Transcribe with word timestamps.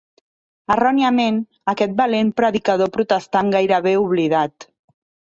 Erròniament, 0.75 1.35
aquest 1.73 1.93
valent 1.99 2.31
predicador 2.41 2.91
protestant 2.95 3.51
gairebé 3.57 3.93
oblidat. 4.07 4.67